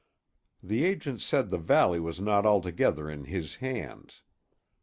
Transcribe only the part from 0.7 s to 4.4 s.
agent said the valley was not altogether in his hands.